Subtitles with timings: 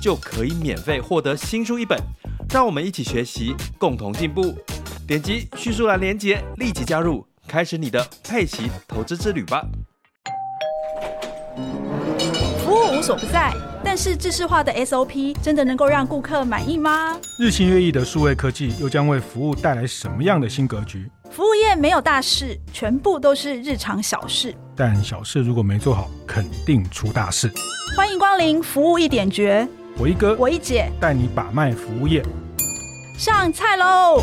[0.00, 1.98] 就可以免费获得新书一本。
[2.50, 4.54] 让我们一起学习，共同进步。
[5.06, 7.26] 点击叙述栏连接，立即加入。
[7.46, 9.64] 开始你的佩奇投资之旅吧！
[12.62, 17.18] 服务无所不在，但是制式化的 SOP 真的能够让顾客满意吗？
[17.38, 21.10] 日新月异的数位科技又将为服务带来什么样的新格局？
[21.30, 24.54] 服务业没有大事，全部都是日常小事。
[24.76, 27.50] 但小事如果没做好，肯定出大事。
[27.96, 29.66] 欢迎光临服务一点绝，
[30.00, 32.24] 我一哥，我一姐带你把脉服务业，
[33.18, 34.22] 上菜喽！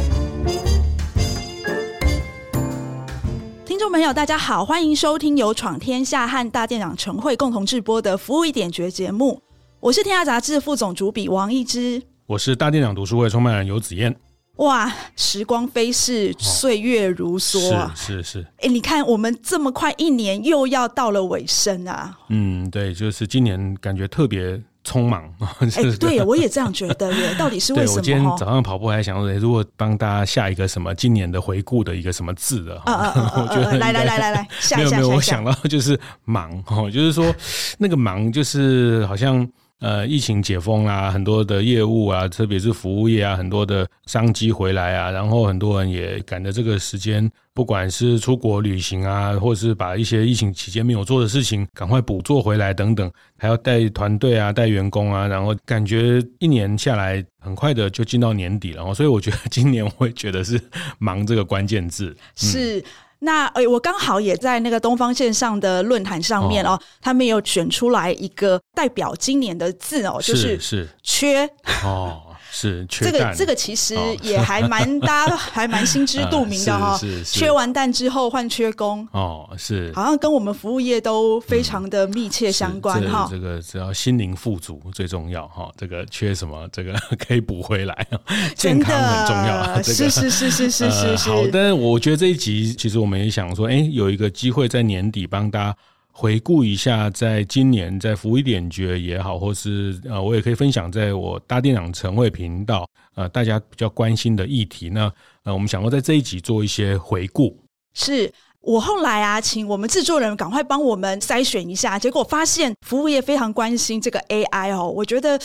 [3.65, 9.41] 听众朋友，大家好，欢迎收听由闯天下和大店长晨会共同制播的《服务一点绝》节目。
[9.81, 14.15] 我是天下杂志副总主笔王一之，我是大店长读书会创办人游子燕。
[14.55, 18.47] 哇，时光飞逝，岁月如梭，哦、是是是。
[18.61, 22.17] 哎，你看，我们这么快一年又要到了尾声啊。
[22.29, 24.63] 嗯，对，就是今年感觉特别。
[24.85, 25.23] 匆忙，
[25.59, 27.35] 哎、欸， 对，我也这样觉得耶。
[27.37, 27.95] 到底是为什么？
[27.95, 37.33] 我今天早上跑步还想说，如果帮大家下一个什么今年的回顾的一个什么字的，啊啊啊、 我觉得来来来来来，下一下，没有没有，我想到就是忙哦，就是说
[37.77, 39.45] 那个忙就是好像。
[39.81, 60.59] 呃，疫情解封啊，很多的业务啊，特别是服务业啊，很多的商机回来啊，然后很多人也赶着这个时间，不管是出国旅行啊，或是把一些疫情期间没有做的事情赶快补做回来等等，还要带团队啊，带员工啊，然后感觉一年下来很快的就进到年底了，所以我觉得今年我会觉得是
[60.99, 62.83] 忙这个关键字，是。
[63.25, 70.87] 那诶，我刚好也在那个东方线上的论坛上面哦，哦，他们有选出来一个代表今年的字哦，就是是。
[71.03, 71.49] 缺。
[71.83, 72.21] 哦。
[72.57, 83.29] 是这个这个其实也还蛮大家还蛮心知肚明的 哈、缺完蛋之后换缺工哦，是好像跟我们服务业都非常的密切相关哈、嗯。
[83.29, 85.69] 这个只要心灵富足最重要哈。
[85.75, 88.07] 这个缺什么，这个 可以补回来。
[88.55, 91.29] 健康很重要，这个、是是是是是是。
[91.29, 95.77] 好，但是我觉得这一集其实我们也想说，哎，有一个机会在年底帮大家。
[96.17, 104.89] 回顾一下，在今年在服务一点绝也好，或是呃，我也可以分享在我大店长晨会频道，呃，大家比较关心的议题。
[104.89, 105.11] 那
[105.43, 107.59] 呃，我们想要在这一集做一些回顾。
[107.93, 108.31] 是
[108.61, 115.37] 我后来啊，请我们制作人赶快帮我们筛选一下，结果发现服务业非常关心这个 AI 哦，我觉得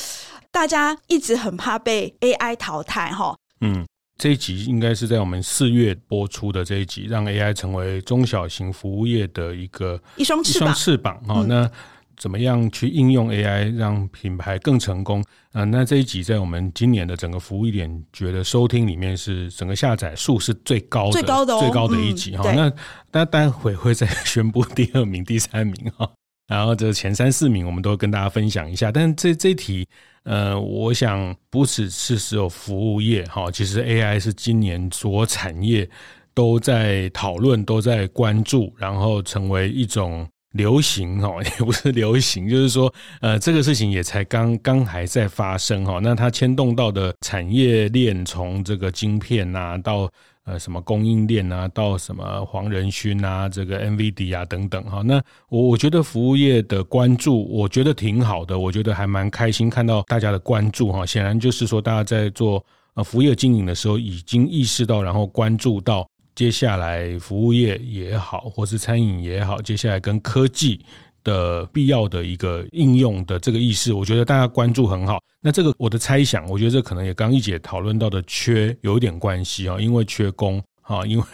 [0.53, 3.37] 大家一直很怕被 AI 淘汰哈。
[3.61, 3.85] 嗯。
[4.21, 10.69] 这一集应该是在我们四月播出的这一集，让 AI 成为中小型服务业的一个一双翅膀。
[10.69, 11.71] 一双翅膀哈，那
[12.19, 15.25] 怎么样去应用 AI 让品牌更成功？
[15.53, 22.55] 啊，那这一集在我们今年的整个服务一点觉得收听里面是整个下载数是最高的、最高的、哦、最高的一集哈、嗯。
[22.55, 22.73] 那
[23.11, 26.07] 那待会会再 宣布第二名、第三名哈。
[26.51, 29.87] 然后这前三四名我们都跟大家分享一下，但这这题。
[30.25, 35.89] 呃，我想不只是只有服务业哈，其实 AI 是今年所有产业
[36.35, 46.01] 都在讨论、都在关注，然后成为一种流行哈， 也不是流行，就是说，呃，这个事情也才刚刚还在发生哈。
[46.03, 50.11] 那它牵动到的产业链，从这个晶片呐到。
[50.47, 61.05] 呃，什么供应链啊，到什么黄仁勋啊，这个 NVD 啊等等哈，那我我觉得服务业的关注，我觉得挺好的，我觉得还蛮开心看到大家的关注哈。
[61.05, 62.65] 显然就是说，大家在做
[62.95, 70.81] 呃服务业经营的时候，已经意识到，然后关注到接下来服务业也好，或是餐饮也好，接下来跟科技。
[71.23, 75.21] 的必要的一个应用的这个意识，我觉得大家关注很好。
[75.41, 81.25] 那这个我的猜想，我觉得这可能也刚一姐讨论到的缺有一点关系啊，因为缺工啊，因为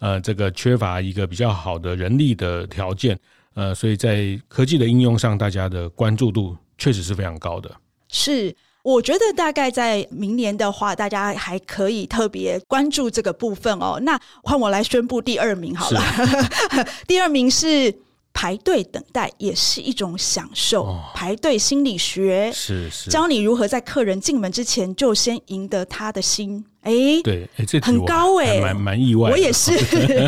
[0.00, 3.18] 呃这个缺乏一个比较好的人力的条件，
[3.54, 7.70] 呃，所以在科技的应用上，大家的关注度确实是非常高的。
[8.08, 14.00] 是，我觉得大概在明年的话，大家还可以特别关注这个部分哦。
[14.02, 16.00] 那换我来宣布第二名好了，
[17.06, 17.94] 第二名是。
[18.32, 26.92] 排队等待也是一种享受，哦、排队心理学是是教你如何在客人进门之前就先赢得他的心，哎，
[27.22, 29.30] 对，哎，这很高哎，蛮蛮意外。
[29.30, 29.72] 我也是，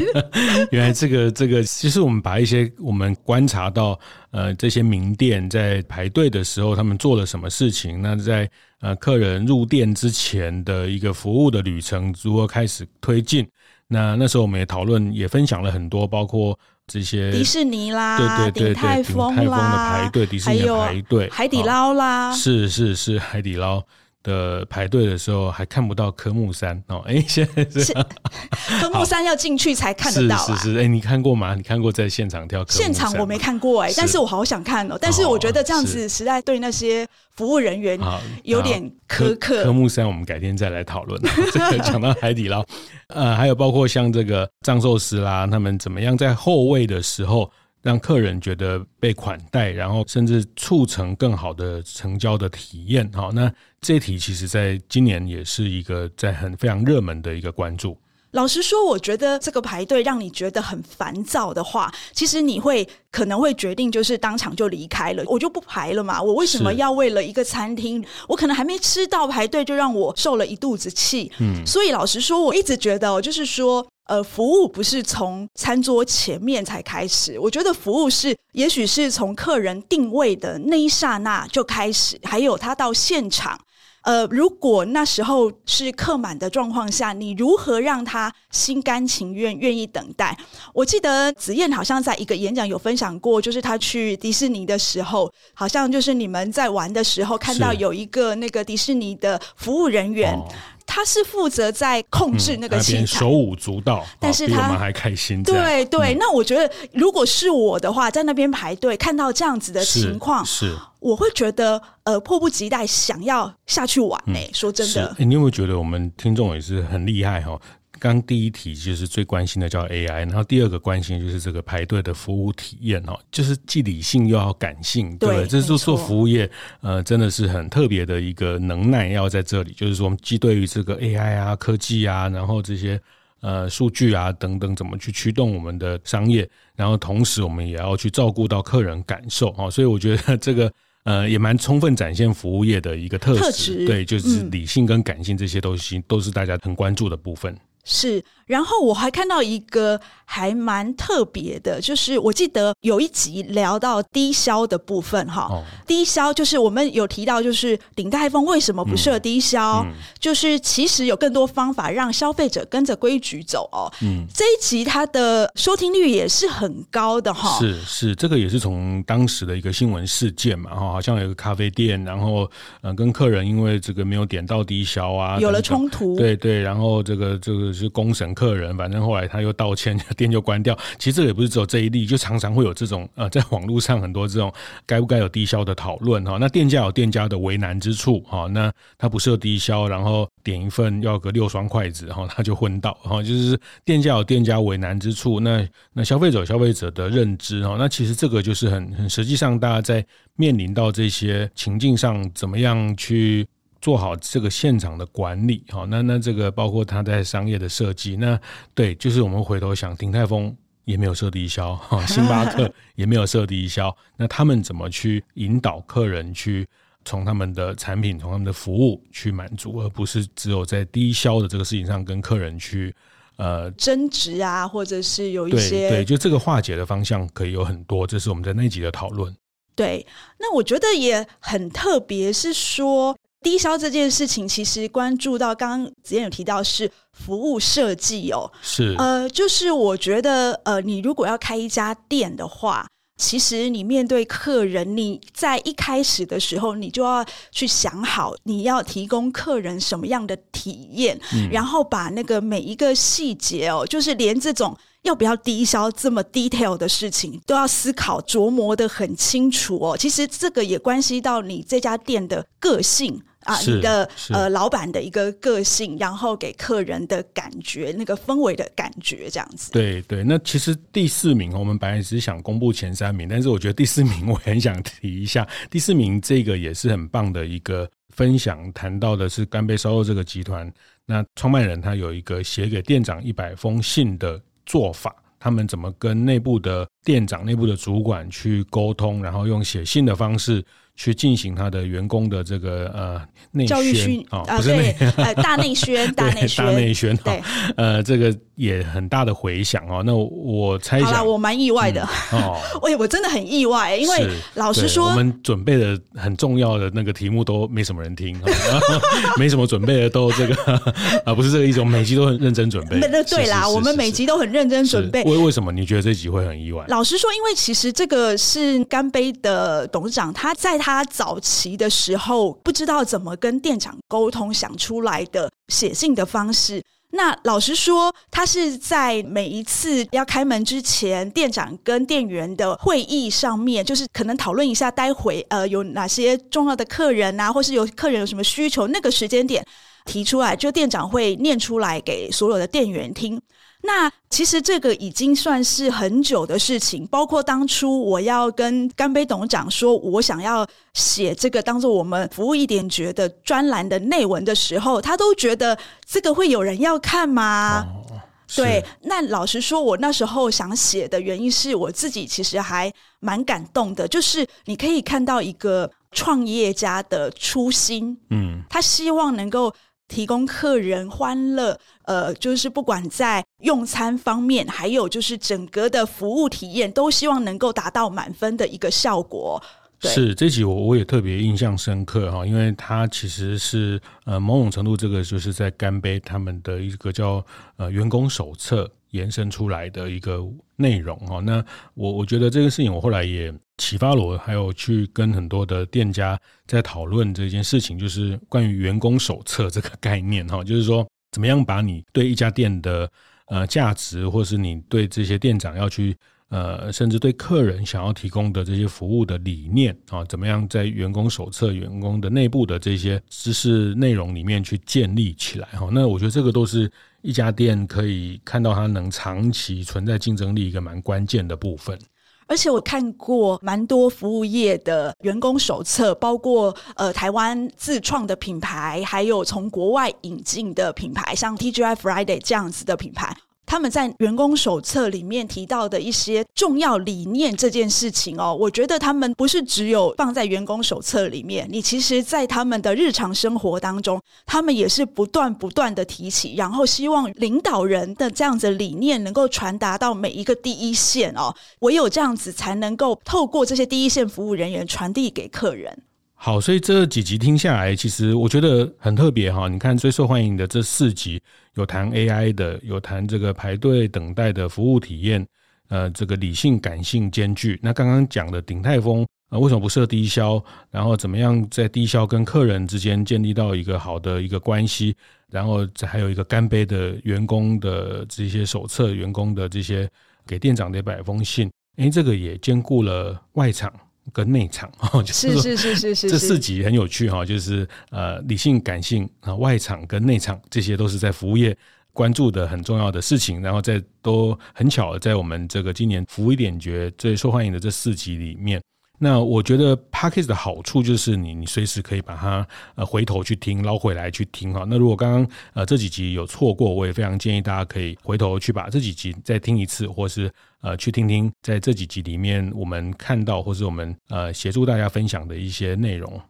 [0.70, 3.98] 原来这个这个，其实我们把一些我们观察到，
[4.30, 8.00] 呃，这些名店在排队的时候，他们做了什么事情？
[8.02, 8.48] 那在
[8.80, 13.46] 呃客人入店之前的一个服务的旅程如何开始推进？
[13.86, 23.82] 那那时候我们也讨论，也分享了很多，包括这些迪士尼啦，对对对对，鼎泰丰的排队，迪士尼的排队，海底捞啦，是是是，海底捞。
[24.24, 27.92] 的排队的时候还看不到科目三哦，哎， 现在是
[28.80, 31.54] 科目三要进去才看得到，是是是，哎，你看过吗？
[31.54, 32.82] 你看过在现场跳科目三？
[32.82, 34.98] 现场我没看过哎，但是我好想看哦。
[35.00, 37.06] 但是我觉得这样子实在对那些
[37.36, 38.00] 服务人员
[38.42, 39.62] 有点苛刻。
[39.62, 41.20] 科目三我们改天再来讨论。
[41.52, 42.64] 这个讲到海底捞，
[43.08, 47.48] 呃，还有包括像这个藏寿司啦，他们怎么样在后位的时候。
[47.84, 53.08] 让客人觉得被款待，然后甚至促成更好的成交的体验。
[53.12, 53.52] 好，那
[53.82, 57.94] 这一题其实在今年也是一个在很非常热门的一个关注。
[58.30, 66.20] 老实说，我觉得这个排队让你觉得很烦躁的话，其实你会可能会决定就是当场就离开了，我就不排了嘛。
[66.22, 71.30] 我为什么要为了一个餐厅，我可能还没吃到排队就让我受了一肚子气？
[71.38, 73.86] 嗯，所以老实说，我一直觉得就是说。
[74.06, 83.58] 呃，服务不是从餐桌前面才开始，我觉得服务是，也许是从客人定位的那一刹那就开始，还有他到现场，
[84.02, 90.36] 呃，如果那时候是客满的状况下，你如何让他心甘情愿愿意等待？
[90.74, 100.38] 我记得子燕好像在一个演讲有分享过，就是他去迪士尼的时候，好像就是你们在玩的时候看到有一个那个迪士尼的服务人员。
[100.86, 105.42] 他是负责在控制那个器材，嗯、手舞足蹈，但是他比我们还开心。
[105.42, 114.46] 对对，嗯、那我觉得如果是我的话，在那边排队看到这样子的情况，是，我会觉得呃迫不及待想要下去玩诶、欸。
[114.46, 117.58] 嗯、说真的，你有没有觉得我们听众也是很厉害哈？
[118.04, 126.50] 刚第一题就是最关心的叫 AI，然后第二个关心就是这个排队的服务体验哦，就是既理性又要感性，对，对，这是做服务业
[126.82, 133.00] 呃真的是很特别的一个能耐要在这里，就是说我们既对于这个 AI 啊科技啊，然后这些
[133.40, 136.46] 呃数据啊等等怎么去驱动我们的商业，
[136.76, 140.70] 然后同时我们也要去照顾到客人感受哦，所以我觉得这个
[141.04, 147.56] 呃也蛮充分展现服务业的一个特质，对，就是理性跟感性这些东西都是大家很关注的部分。
[147.84, 163.90] 是，然后我还看到一个还蛮特别的，就是我记得有一集聊到低消的部分哈，哦、低消就是我们有提到，就是鼎泰丰为什么不设低消，嗯嗯、就是其实有更多方法让消费者跟着规矩走哦。
[164.02, 167.58] 嗯，这一集它的收听率也是很高的哈。
[167.58, 172.50] 是是，这个也是从当时的一个新闻事件嘛哈，好像有个咖啡店，然后
[172.80, 176.16] 呃跟客人因为这个没有点到低消啊，有了冲突。
[176.16, 177.64] 对对，然后这个这个。
[177.74, 180.76] 是公审客人，反正后来他又道歉， 店就关掉。
[180.98, 184.52] 其实这个也不是只有这一例，就常常会有这种呃，在网络上很多这种
[184.84, 186.36] 该不该有低消的讨论哈。
[186.40, 188.46] 那店家有店家的为难之处哈。
[188.48, 193.22] 那他不设低消，然后点一份要个六双筷子哈， 他就昏倒哈。
[193.22, 197.76] 就是店家有店家为难之处，那那消费者有消费者的认知哈。
[197.78, 200.04] 那其实这个就是很很实际上，大家在
[200.36, 203.46] 面临到这些情境上，怎么样去
[203.84, 208.40] 做好这个现场的管理，好，那那这个包括他在商业的设计，那
[208.74, 211.78] 对，就是我们回头想，鼎泰丰也没有设低消，
[212.08, 216.66] 星巴克 也没有设低消，那他们怎么去引导客人去
[217.04, 222.94] 从他们的产品、从他们的服务去满足，而不是只有在低消的这个事情上跟客人去
[223.36, 229.36] 呃争执啊，或者是有一些对，对，就这个化解的方向可以有很多，这是我们在那集的讨论。
[229.76, 230.06] 对，
[230.38, 233.14] 那我觉得也很特别，是说。
[233.44, 242.86] 低消这件事情，其实关注到刚刚子燕有提到是服务设计哦，是呃，就是我觉得呃，你如果要开一家店的话，
[243.18, 259.96] 其实你面对客人，你在一开始的时候，你就要去想好你要提供客人什么样的体验，嗯、然后把那个每一个细节哦，就是连这种要不要低消这么 detail 的事情，都要思考琢磨的很清楚哦。
[259.96, 263.22] 其实这个也关系到你这家店的个性。
[263.44, 269.70] 啊，你的呃，老板的一个个性，然后给客人的感觉，那个氛围的感觉，这样子。
[269.72, 275.46] 对对，那其实第四名，我们本来只是想公布前三名，但是我觉得第四名我很想提一下。
[275.70, 280.72] 第四名这个也是很棒的一个分享，谈到的是干杯烧肉这个集团，
[281.04, 290.64] 那创办人他有一个写给店长一百封信的做法，他们怎么跟内部的店长、内部的主管去沟通，然后用写信的方式。
[290.96, 293.20] 去进行他的员工的这个呃
[293.50, 297.42] 内教育训啊，哦、不是内呃大内宣 大内宣大内宣对，
[297.76, 300.02] 呃这个也很大的回响哦。
[300.04, 308.40] 那我猜想，好了，我蛮意外的、嗯、哦， 喂，我真的很意外，因为老实说，我们准备的很重要的那个题目都没什么人听，
[309.38, 310.54] 没什么准备的都这个
[311.24, 312.98] 啊，不是这个意思，我们每集都很认真准备。
[313.00, 315.22] 那对啦，我们每集都很认真准备。
[315.24, 316.84] 为为什么你觉得这集会很意外？
[316.88, 326.82] 老实说，因为其实这个是干杯的董事长，他在他早期的时候不知道怎么跟店长沟通，想出来的写信的方式。
[327.16, 339.64] 那老实说，他是在每一次要开门之前，店长跟店员的会议上面，就是可能讨论一下待会呃有哪些重要的客人啊，或是有客人有什么需求，那个时间点
[340.04, 343.40] 提出来，就店长会念出来给所有的店员听。
[343.86, 357.84] 那其实这个已经算是很久的事情，包括当初我要跟干杯董事长说，我想要写这个当做我们服务一点觉得专栏的内文的时候，他都觉得这个会有人要看吗？
[357.86, 358.18] 哦、
[358.56, 369.70] 对，那老实说，我那时候想写的原因是我自己其实还蛮感动的，就是你可以看到一个创业家的初心，嗯，他希望能够。
[370.14, 379.60] 提供客人欢乐，呃，就是不管在用餐方面，还有就是整个的服务体验，都希望能够达到满分的一个效果。
[379.98, 387.44] 是这集我我也特别印象深刻哈，因为它其实是呃某种程度这个就是在干杯他们的一个叫
[387.76, 390.38] 呃员工手册延伸出来的一个
[390.76, 391.40] 内容哈。
[391.40, 393.52] 那我我觉得这个事情我后来也。
[393.78, 403.10] 启发了我，还有去跟很多的店家在讨论这件事情，就是关于员工手册这个概念哈，就是说怎么样把你对一家店的
[403.46, 406.16] 呃价值，或是你对这些店长要去
[406.50, 415.88] 呃，甚至对客人想要提供的这些服务的理念啊，怎么样在员工手册、员工的内部的这些知识内容里面去建立起来哈。
[415.90, 416.88] 那我觉得这个都是
[417.22, 421.98] 一家店可以看到它能长期存在竞争力一个蛮关键的部分。
[422.46, 433.34] 而且我看过蛮多服务业的员工手册，包括呃台湾自创的品牌，还有从国外引进的品牌，像 TGI Friday 这样子的品牌。
[433.66, 456.02] 他们在员工手册里面提到的一些重要理念这件事情哦，我觉得他们不是只有放在员工手册里面，你其实在他们的日常生活当中，他们也是不断不断的提起，然后希望领导人的这样子理念能够传达到每一个第一线哦，唯有这样子才能够透过这些第一线服务人员传递给客人。
[456.44, 459.66] 好，所以这几集听下来，其实我觉得很特别哈。
[459.66, 461.40] 你看最受欢迎的这四集，
[461.72, 465.46] 有谈 AI 的，有谈这个排队等待的服务体验，
[465.88, 467.80] 呃，这个理性感性兼具。
[467.82, 470.62] 那刚刚讲的鼎泰丰呃，为什么不设低消？
[470.90, 475.16] 然后怎么样在低消跟客人之间建立到一个好的一个关系？
[475.50, 480.06] 然后这还有一个干杯的员工的这些手册，员工的这些
[480.46, 483.90] 给店长的一百封信，诶，这个也兼顾了外场。
[484.32, 491.76] 跟内场哈，就是是是是是，这四集很有趣哈，就是呃理性感性啊，外场跟内场这些都是在服务业
[492.12, 498.80] 关注的很重要的事情，然后在都很巧在我们这个今年服务一点觉最受欢迎的这四集里面。
[499.18, 502.66] 那我觉得 Podcast 的好处就是你你随时可以把它
[502.96, 504.84] 呃回头去听，捞回来去听哈。
[504.88, 510.50] 那如果刚刚呃这几集有错过，我也非常建议大家可以回头去把这几集再听一次，或是
[510.82, 516.40] 呃去听听在这几集里面我们看到或是我们呃协助大家分享的一些内容。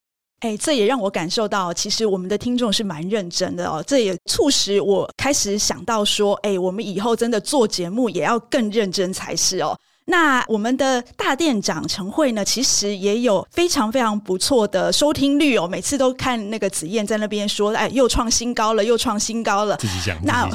[0.41, 3.83] 哎，这也让我感受到，其实我们的听众是蛮认真的哦。
[3.87, 9.79] 这也促使我开始想到说，哎，我们以后真的做节目也要更认真才是哦。
[10.07, 15.67] 那我们的大店长陈慧呢，其实也有非常非常不错的收听率哦。
[15.67, 19.75] 每次都看那个子燕在那边说，哎，又创新高了，又创新高了。
[19.79, 20.15] 自己讲。
[20.23, 20.47] 那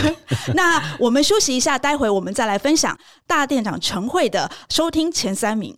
[0.54, 2.94] 那我们休息一下，待会我们再来分享
[3.26, 5.74] 大店长陈慧的收听前三名。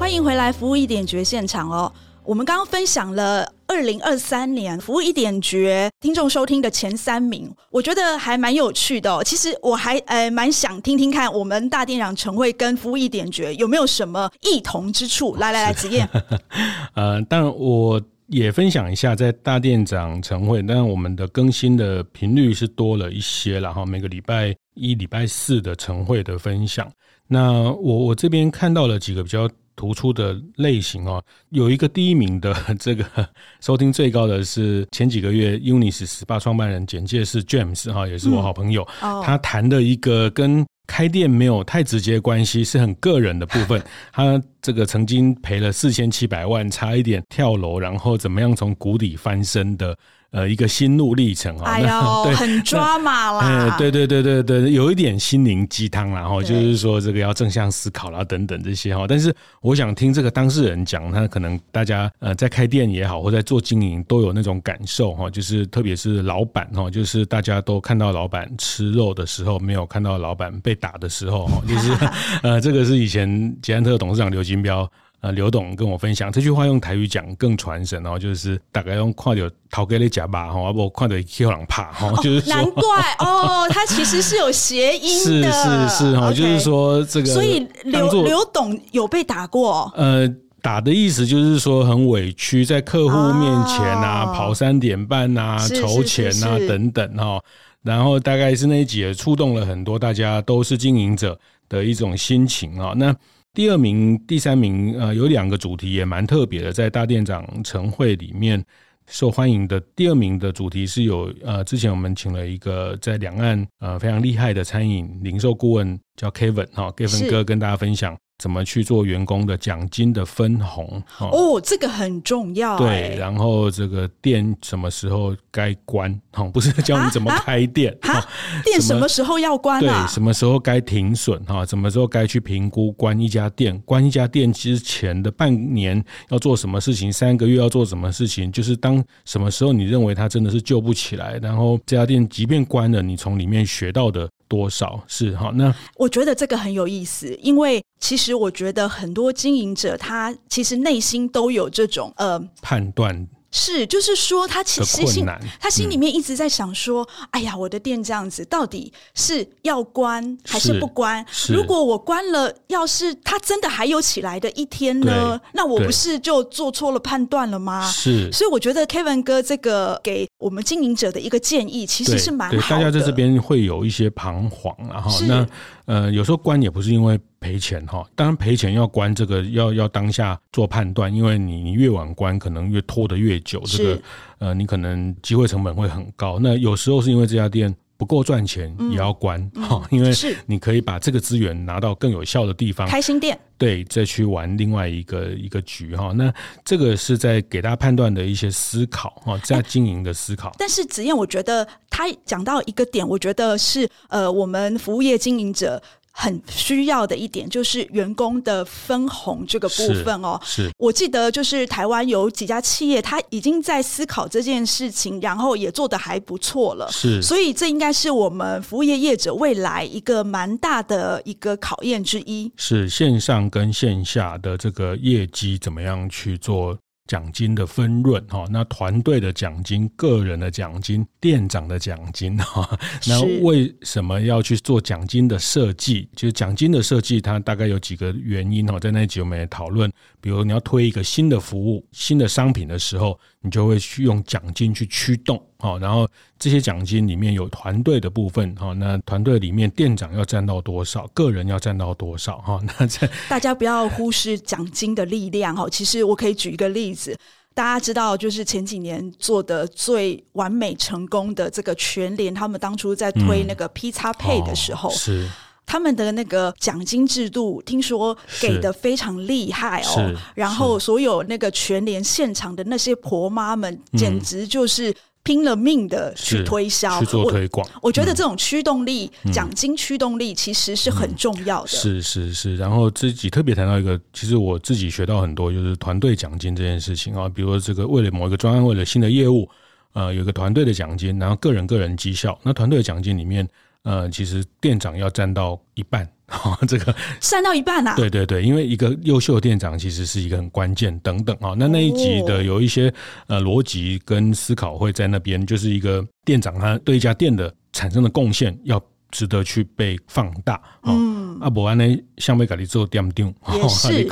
[0.00, 1.92] 欢迎回来，服务一点觉现场哦。
[2.24, 9.22] 我们刚刚分享了二零二三年服务一点觉听众收听的前三名，我觉得还蛮有趣的哦。
[9.24, 15.34] 其实我还呃蛮想听听看，我们大店长晨会跟服务一点觉有没有什么异同之处？
[15.36, 16.08] 来来来，子燕。
[16.94, 26.88] 呃，当然我也分享一下，在大店长晨会，当然我们的更新的频率是多了一些，然后每个礼拜一、礼拜四的晨会的分享。
[27.26, 31.22] 那我我这边看到了几个比较突出的类型哦。
[31.50, 33.04] 有一个第一名的 这个
[33.60, 43.82] 收听最高的是前几个月 Unis SPA 创办人简介是 James 哈，也是我好朋友，嗯哦、他谈的一个跟开店没有太直接关系，是很个人的部分。
[44.12, 49.96] 他这个曾经赔了四千七百万，差一点跳楼，然后怎么样从谷底翻身的。
[50.32, 59.04] 呃，一个心路历程啊，哎呦， 对很抓马啦，对对对对对，有一点心灵鸡汤啦，哈，就是说这个要正向思考啦，等等这些哈。
[59.06, 71.92] 但是我想听这个当事人讲，他可能大家呃在开店也好，或在做经营都有那种感受哈，就是特别是老板哈，就是大家都看到老板吃肉的时候，没有看到老板被打的时候哈，就是
[72.42, 74.90] 呃，这个是以前捷安特董事长刘金标。
[75.22, 82.82] 呃，刘董跟我分享这句话用台语讲更传神哦，就是大概用看到头家咧吃肉哈，啊不看到去让人怕哈， 就是说难怪
[83.20, 90.28] 哦，他其实是有谐音的，是是是哈，就是说这个，所以刘刘董有被打过，呃，
[90.60, 97.40] 打的意思就是说很委屈，在客户面前啊，跑三点半啊，筹钱啊等等哈，
[97.84, 101.38] 然后大概是那一集也触动了很多大家都是经营者
[101.68, 103.14] 的一种心情啊，那。
[103.54, 108.64] 第二名、第三名，呃，有两个主题也蛮特别的，在大店长晨会里面
[109.06, 109.78] 受欢迎的。
[109.94, 118.16] 第二名的主题是有，呃，之前我们请了一个在两岸呃非常厉害的餐饮零售顾问，叫 Kevin 哈，Kevin 哥跟大家分享。
[118.42, 121.00] 怎么去做员工的奖金的分红？
[121.20, 122.76] 哦，这个很重要。
[122.76, 126.12] 对，然后这个店什么时候该关？
[126.32, 127.96] 哦，不是教你怎么开店。
[128.02, 128.20] 哈，
[128.64, 129.78] 店什么时候要关？
[129.78, 131.40] 对，什么时候该停损？
[131.44, 133.78] 哈，什么时候该去评估关一家店？
[133.82, 137.12] 关一家店之前的半年要做什么事情？
[137.12, 138.50] 三个月要做什么事情？
[138.50, 144.28] 就是当什么时候你认为它真的是救不起来，然后这家店即便关了，你从里面学到的。
[144.52, 145.50] 多少是哈？
[145.54, 153.26] 那我觉得这个很有意思，因为其实我觉得很多经营者他其实内心都有这种呃判断。
[153.52, 155.26] 是，就是说，他其实心
[155.60, 161.24] 他心里面一直在想说：“嗯、哎呀，我的店这样子，到底是要关还是不关？
[161.48, 165.38] 如果我关了，要是他真的还有起来的一天呢？
[165.52, 172.62] 那我不是就做错了判断了吗？”是，所以我觉得 Kevin 哥这个给我们经营者的一个建议，其实是蛮好的。
[172.62, 175.46] 大家在这边会有一些彷徨，然后那。
[175.84, 184.02] 呃，有时候关也不是因为赔钱哈，当然赔钱要关这个要要当下做判断，因为你你越晚关，可能越拖得越久，这个
[184.38, 186.38] 呃，你可能机会成本会很高。
[186.38, 190.12] 那有时候是因为这家店不够赚钱，也要关哈，嗯嗯、因为
[190.44, 196.10] 你可以把这个资源拿到更有效的地方，开新店，对，再去玩另外一个一个局哈。
[196.16, 196.34] 那
[196.64, 200.48] 这个是在给大家判断的一些思考哈，在经营的思考。
[200.48, 205.80] 欸、但是子燕，我觉得他讲到一个点，我觉得是呃，我们服务业经营者。
[206.12, 210.38] 很需要的一点就是员工的分红这个部分哦。
[210.44, 216.88] 是，是我记得就是台湾有几家企业，他已经在思考这件事情，然后也做得还不错了。
[216.92, 222.52] 是，所以这应该是我们服务业业者未来一个蛮大的一个考验之一。
[222.56, 226.78] 是线上跟线下的这个业绩怎么样去做？
[227.08, 232.68] 奖金的分润哈，那团队的奖金、个人的奖金、店长的奖金哈，
[233.06, 236.08] 那为什么要去做奖金的设计？
[236.16, 239.88] 就是奖金的设计，它大概有几个原因哈，在那集我们也讨论。
[240.20, 246.08] 比如你要推一个新的服务、新的商品的时候，你就会去用奖金去驱动，好，然后
[246.40, 257.16] 这些奖金里面有团队的部分，哈，那团队里面店长要占到多少，个人要占到多少，哈，那在大家不要忽视奖金的力量，哈，其实我可以举一个例子，
[257.54, 265.28] 大家知道，就是前几年做的最完美成功的这个全联，他们当初在推那个 Pizza-Pay 的时候，嗯哦、是。
[265.64, 270.12] 他们的那个奖金制度，听说给的非常厉害哦。
[270.34, 277.66] 然后所有那个全联现场的那些婆妈们，简直就是拼了命的去推销、去做推广。
[277.80, 281.68] 我觉得这种驱动力、奖金驱动力其实是很重要的。
[281.68, 282.56] 是是是。
[282.56, 287.28] 然后自己特别谈到一个，其实我自己学到很多，就是团队奖金这件事情啊。
[287.28, 289.48] 比如说这个为了某一个专案，为了新的业务，
[289.92, 292.38] 呃，有一个团队的奖金，然后个人个人绩效。
[292.42, 293.48] 那团队的奖金里面。
[293.84, 297.94] 呃，其实店长要占到一半，哈， 这个删到一半啊？
[297.94, 301.54] 对对对，因为一个优秀的店长其实是一个很关键，等等啊。
[301.56, 302.92] 那那一集的有一些
[303.26, 308.82] 呃逻辑跟思考会在那边，就是一个店长他对一家店的产生的贡献要。
[309.12, 311.84] 值得去被放大，嗯，啊，伯安呢，
[312.16, 314.02] 像被咖喱做店长，也是，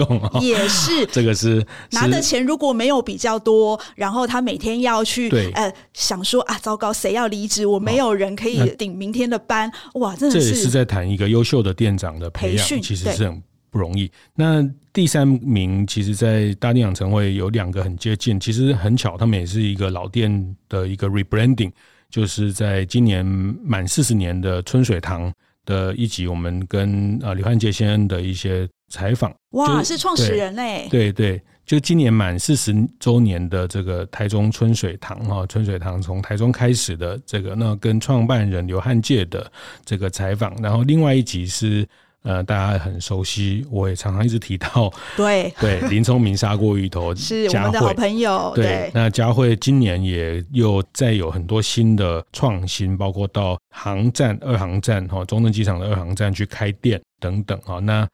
[0.41, 7.67] 也是， 这个是拿的钱如果没有比较多，然后他每天要去，对，呃，想说啊，糟糕，谁要离职？
[7.67, 14.11] 我没有人可以顶明天的班，哇，真的是，这也是在谈一个优秀的店长的培养，其实是很不容易。
[14.35, 21.71] 那第三名，其实，在大店养成会有两个很接近，其实很巧，他们也是一个老店的一个 rebranding，
[22.11, 25.33] 就是在今年满四十年的春水堂
[25.64, 29.33] 的一集，我们跟呃刘汉杰先生的一些采访。
[29.51, 30.88] 哇，是创始人嘞！
[30.90, 39.51] 对对，就今年满四十周年的这个台中春水堂哈，春水堂从台中开始的这个，那跟创办人刘汉界的
[39.85, 41.87] 这个采访，然后另外一集是。
[42.22, 57.78] 呃，大家很熟悉，我也常常一直提到， 对对，林聪明砂锅鱼头 是我们的好朋友，对，对那佳慧今年也又再有很多新的创新，包括到航站二航站哈，中正机场的二航站去开店等等啊。
[57.78, 58.06] 那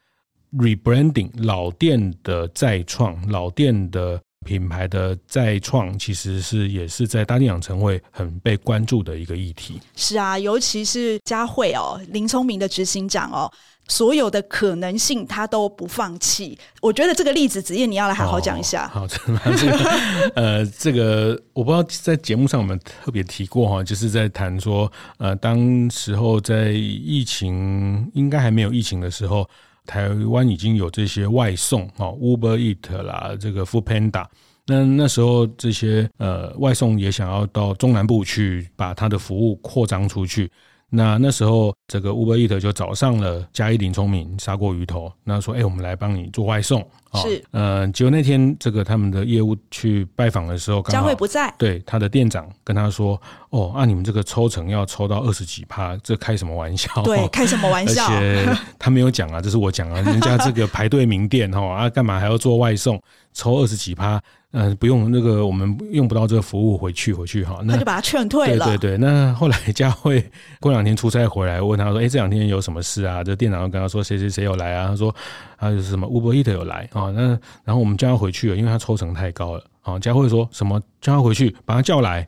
[0.56, 9.78] rebranding 老店的再创，老店的品牌的再创，其实是也是在大地养成会很被关注的一个议题。
[9.94, 13.52] 是啊，尤其是佳慧哦，林聪明的执行长哦。
[13.88, 16.58] 所有的可能性，他都不放弃。
[16.80, 18.90] 我觉得这个例子，子夜你要来好好讲一下。
[18.92, 19.06] 哦、
[19.44, 19.90] 好，这个
[20.34, 29.48] 呃，这个我不知道在节目上我们特别提过哈，就是在谈说，呃，当时候在疫情应该还没有疫情的时候，
[29.86, 34.26] 台湾已经有这些外送哈，Uber Eat 啦，这个 Food Panda。
[34.66, 40.50] 那那时候这些呃外送也想要到中南部去把它的服务扩张出去。
[40.96, 46.82] 那那时候，这个 Uber Eats 就找上了嘉义林聪明砂锅鱼头，那说：“哎、欸，我们来帮你做外送。”
[47.22, 56.90] 是，呃，结果那天这个他们的业务去拜访的时候，佳慧不在，对，他的店长跟他说：“哦，啊，你们这个抽成要抽到二十几趴，这开什么玩笑？
[57.04, 58.06] 对，开什么玩笑？
[58.06, 63.00] 而且他没有讲啊，这是我讲啊，人家这个排队名店 哈啊，干嘛还要做外送，
[63.34, 64.18] 抽二十几趴？”
[64.58, 67.58] 嗯，不用那个，我们用不到这个服务，回去回去哈。
[67.62, 68.64] 那他就把他劝退了。
[68.64, 70.24] 对对对，那后来佳慧
[70.60, 75.14] 过两天出差回来，问他说：“哎，这两天有什么事啊？”这店长又跟他说：“谁谁谁有来啊？”他说
[75.58, 79.64] ：“啊，就是什么 Uber Eats 有来啊。”那然后我们叫他回去了，因为他抽成太高了。
[79.82, 82.26] 啊，佳慧说什么叫他回去，把他叫来，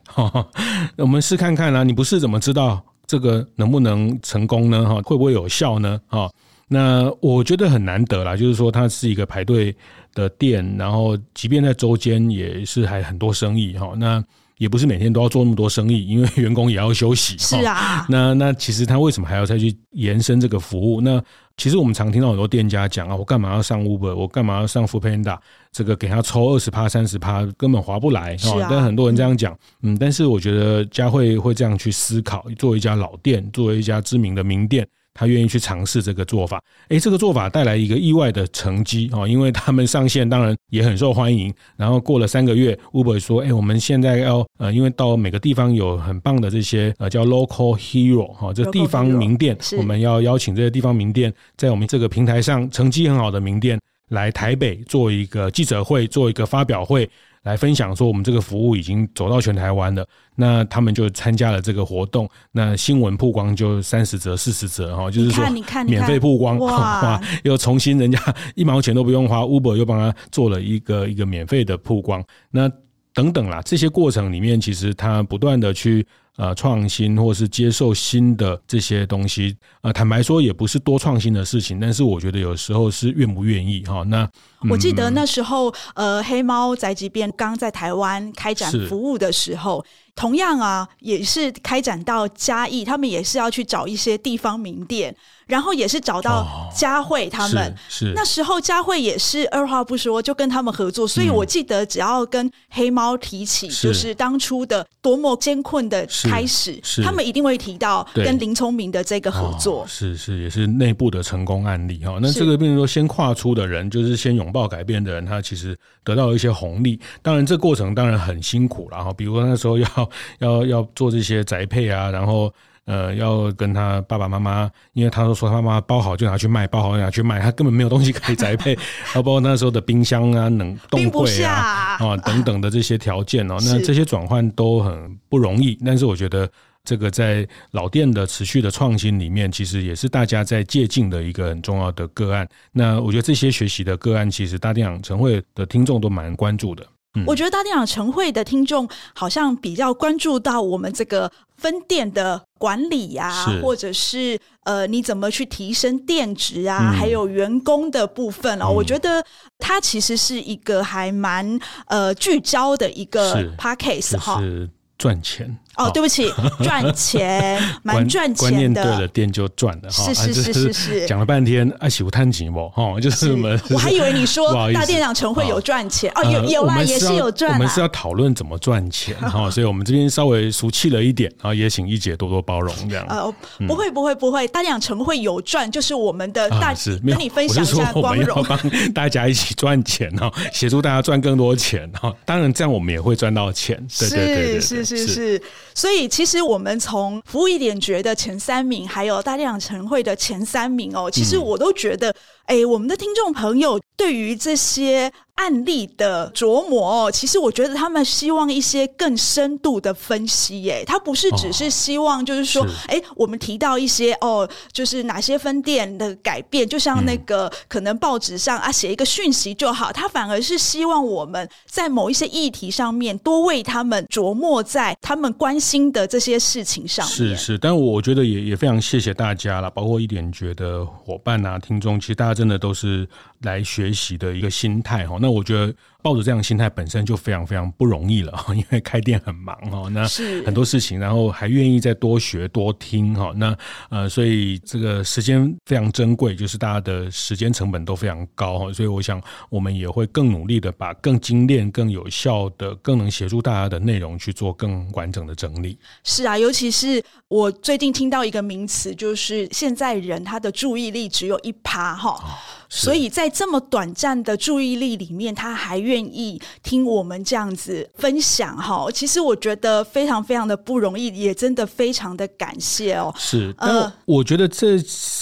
[0.98, 1.82] 我们试看看啊。
[1.82, 4.86] 你不试怎么知道这个能不能成功呢？
[4.86, 5.98] 哈，会不会有效呢？
[6.08, 6.30] 啊，
[6.68, 9.74] 那我觉得很难得啦，就是说它是一个排队。
[10.14, 14.24] 的店，然后即便在周间也是还很多生意哈，那
[14.56, 17.38] 也不是每天都要做那么多生意，因为员工也要休息。
[17.38, 21.00] 是啊，那那其实他为什么还要再去延伸这个服务？
[21.00, 21.22] 那
[21.56, 25.38] 其实我们常听到很多店家讲啊，我干嘛要上 Uber，我干嘛要上 Foodpanda，
[25.70, 28.36] 这个给他抽二十趴、三十趴，根本划不来。
[28.36, 34.84] 是啊，但很多人这样讲，嗯，但是我觉得佳慧会这样去思考，作为一家老店，作为一家知名的名店。
[35.18, 41.52] 他愿意去尝试这个做法，诶，这个做法带来一个意外的成绩哦，因为他们上线当然也很受欢迎。
[41.76, 53.76] 然后过了三个月，Uber 说，诶，我们现在要呃，因为到每个地方有很棒的这些呃叫 Local Hero 哈，这地方名店，我们要邀请这些地方名店在我们这个平台上成绩很好的名店
[54.10, 57.10] 来台北做一个记者会，做一个发表会。
[57.42, 60.06] 来分享说，我们这个服务已经走到全台湾了。
[60.34, 65.44] 那他们就参加了这个活动，那新闻曝光就三十折、四十折哈，就是说
[65.84, 68.18] 免费曝光哇，又重新人家
[68.54, 72.24] 一毛钱都不用花，Uber 又帮他做了一个一个免费的曝光。
[72.50, 72.70] 那
[73.12, 76.06] 等等啦，这些过程里面，其实他不断的去。
[76.38, 84.04] 呃，创新或是接受新的这些东西，呃，坦白说也不是多创新的事情，但是我觉得有时候是愿不愿意哈。
[84.04, 84.30] 那、嗯、
[84.70, 89.84] 我记得那时候，呃，黑猫宅急便刚在台湾开展服务的时候。
[90.14, 95.14] 同样啊，也是开展到嘉义，他们也是要去找一些地方名店，
[95.46, 96.44] 然后也是找到
[96.74, 97.68] 佳慧他们。
[97.68, 109.82] 哦、是，是那时候佳慧也是二话不说就跟他们合作，所以我记得只要跟黑猫提起，就是当初的多么艰困的开始，他们一定会提到跟林聪明的这个合作。
[109.82, 112.18] 哦、是是，也是内部的成功案例哈。
[112.20, 116.98] 那这个，比如说先跨出的人，就是先拥抱改变的人，他其实得到了一些红利。
[117.22, 119.12] 当然，这过程当然很辛苦了哈。
[119.12, 119.86] 比如说那时候要。
[120.40, 122.52] 要要做这些宅配啊，然后
[122.84, 128.76] 呃，要跟他爸爸妈妈，因为他都说他妈妈包好就拿去卖，包好就拿去卖，他根本没有东西可以宅配，
[129.14, 135.78] 包括那时候的冰箱啊、冷冻柜啊啊等等的这些条件哦，那这些转换都很不容易。
[135.84, 136.48] 但是我觉得
[136.88, 142.48] 这个在老店的持续的创新里面，其实也是大家在借鉴的一个很重要的个案。
[142.72, 146.82] 那我觉得这些学习的个案，其实大店养成会的听众都蛮关注的。
[147.14, 158.66] 嗯我觉得大店养成会的听众好像比较关注到我们这个分店的管理呀、啊，或者是呃你怎么去提升店值啊，嗯、还有员工的部分哦。
[158.68, 159.24] 嗯、我觉得
[159.58, 166.30] 它其实是一个还蛮呃聚焦的一个 podcast 哈，是赚钱哦，对不起，
[166.62, 169.90] 赚钱蛮赚钱的，观念对了，店就赚了。
[169.90, 172.68] 是是是是是，讲了半天啊，喜不贪钱不？
[172.70, 177.52] 哈，就是我们，我还以为你说大店长陈会有赚钱哦，有有啊，也是有赚。
[177.52, 183.06] 我们是要讨论怎么赚钱哈， 所以我们这边稍微俗气了一点，然后也请一姐多多包容这样。
[183.08, 183.32] 呃，
[183.66, 188.58] 不会不会不会，大店长陈会有赚，就是我们的大是跟你分享一下光荣，帮
[188.92, 192.12] 大家一起赚钱哈，协助大家赚更多钱哈。
[192.24, 195.42] 当然这样我们也会赚到钱，对对对是是是是。
[195.78, 202.12] 所以其实我们从服务一点觉的前三名，还有大店长晨会的前三名哦，其实我都觉得。
[202.48, 210.62] 哎，我们的听众朋友对于这些案例的琢磨哦，其实我觉得他们希望一些更深度的分析。
[210.62, 227.14] 耶，他不是只是希望就是说，哎、哦，我们提到一些哦，就是哪些分店的改变，就像那个、嗯、可能报纸上啊写一个讯息就好，他反而是希望我们在某一些议题上面多为他们琢磨在他们关心的这些事情上面。
[227.14, 232.37] 是是，但我觉得也也非常谢谢大家了，包括一点觉得伙伴啊、听众，其实大家。
[232.38, 233.04] 真的都是
[233.40, 240.06] 来学习的一个心态哈，那我觉得抱着这样的心态本身就非常非常不容易了， 因为开店很忙哈，那
[240.44, 243.56] 很多事情，然后还愿意再多学多听哈，那
[243.90, 255.76] 呃，所以这个时间非常珍贵，就是大家的时间成本都非常高哈，所以我想我们也会更努力的把更精炼、更有效的、更能协助大家的内容去做更完整的整理。
[256.04, 262.38] 是啊，尤其是我最近听到一个名词，就是现在人他的注意力只有一趴哈。
[262.68, 268.86] 所以在这么短暂的注意力里面，他还愿意听我们这样子分享哈。
[268.92, 273.12] 其实我觉得非常非常的不容易，也真的非常的感谢哦。
[273.16, 274.76] 是，但我觉得这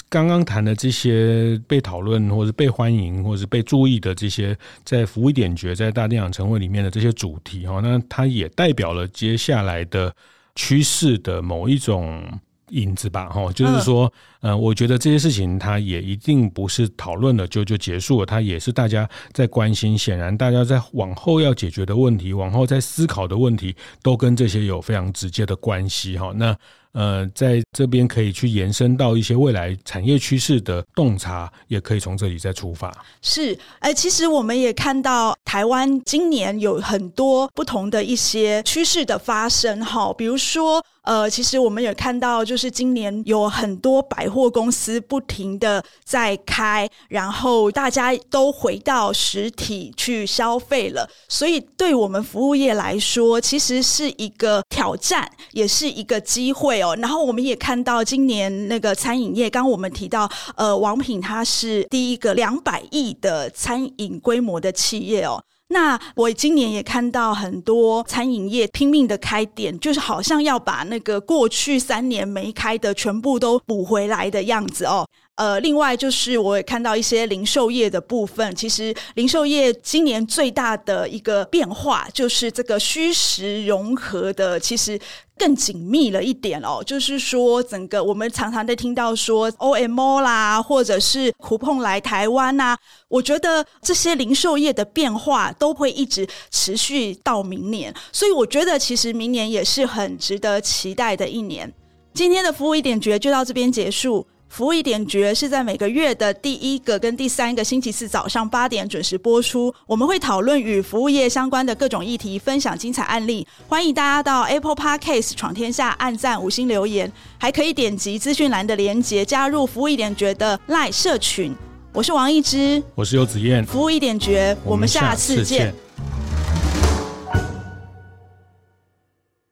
[0.09, 10.13] 刚刚谈的这些被讨论，或是被欢迎，或是被注意的这些，在服务一点觉，在大电影晨会里面的这些主题哈，那它也代表了接下来的
[10.57, 12.23] 趋势的某一种。
[12.71, 14.13] 影子吧，哈，就是说，
[14.47, 19.99] 呃，我觉得这些事情它也一定不是讨论了就就结束了，它也是大家在关心。
[19.99, 26.33] 显然，大家在往后要解决的问题，往后在思考的问题，都跟这些有非常直接的关系，哈。
[26.37, 26.57] 那。
[26.93, 32.91] 呃，在这边可以去延伸到一些未来产业趋势的洞察，也可以从这里再出发。
[33.21, 56.95] 是，哎，其实我们也看到台湾今年有很多不同的一些趋势的发生，哈，比如说，呃，其实我们也看到，就是今年有很多百货公司不停的在开，然后大家都回到实体去消费了，所以对我们服务业来说，其实是一个挑战，也是一个机会哦。
[57.01, 65.43] 然后我们也看到今年那个餐饮业，刚刚我们提到，呃，王品它是第一个两百亿的餐饮规模的企业哦。
[65.69, 75.07] 那我今年也看到很多餐饮业拼命的开店，就是好像要把那个过去三年没开的全部都补回来的样子哦。
[75.37, 84.99] 呃，另外就是我也看到一些零售业的部分，其实零售业今年最大的一个变化就是这个虚实融合的，其实
[85.37, 86.83] 更紧密了一点哦。
[86.83, 92.75] 就是说，整个我们常常在听到说 OMO 啦，或者是酷碰来台湾呐，
[93.09, 101.71] 我觉得这些零售业的变化都会一直持续到明年，所以我觉得其实明年也是很值得期待的一年。
[102.15, 104.27] 今天的服务一点绝就到这边结束。
[104.49, 109.75] 服务一点绝是在每个月的第一个跟第三个星期四早上八点准时播出。
[109.87, 113.47] 我们会讨论与服务业相关的各种议题，分享精彩案例。
[113.69, 121.55] 欢迎大家到 Apple Podcast 闯天下按赞五星留言，还可以点击资讯栏的连结加入服务一点绝的 Line 社群。
[121.93, 125.75] 我是王一之，我是游子燕，服务一点绝，我们下次见。